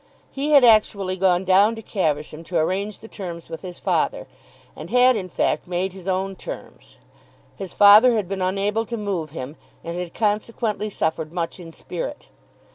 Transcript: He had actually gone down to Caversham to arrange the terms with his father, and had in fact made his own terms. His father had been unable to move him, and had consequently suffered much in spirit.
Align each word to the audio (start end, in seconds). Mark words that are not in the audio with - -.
He 0.31 0.49
had 0.53 0.63
actually 0.63 1.15
gone 1.15 1.43
down 1.45 1.75
to 1.75 1.83
Caversham 1.83 2.43
to 2.45 2.57
arrange 2.57 2.97
the 2.97 3.07
terms 3.07 3.49
with 3.49 3.61
his 3.61 3.79
father, 3.79 4.25
and 4.75 4.89
had 4.89 5.15
in 5.15 5.29
fact 5.29 5.67
made 5.67 5.93
his 5.93 6.07
own 6.07 6.35
terms. 6.35 6.97
His 7.55 7.71
father 7.71 8.13
had 8.15 8.27
been 8.27 8.41
unable 8.41 8.85
to 8.87 8.97
move 8.97 9.29
him, 9.29 9.57
and 9.83 9.95
had 9.95 10.15
consequently 10.15 10.89
suffered 10.89 11.31
much 11.31 11.59
in 11.59 11.71
spirit. 11.71 12.29